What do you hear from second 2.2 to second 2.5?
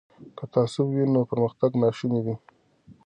دی.